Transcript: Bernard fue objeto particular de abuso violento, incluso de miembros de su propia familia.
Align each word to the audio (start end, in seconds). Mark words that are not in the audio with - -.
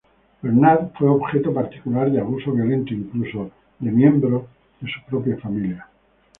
Bernard 0.41 0.93
fue 0.97 1.09
objeto 1.09 1.53
particular 1.53 2.09
de 2.11 2.19
abuso 2.19 2.51
violento, 2.53 2.91
incluso 2.91 3.51
de 3.77 3.91
miembros 3.91 4.45
de 4.81 4.89
su 4.91 4.99
propia 5.05 5.37
familia. 5.37 5.87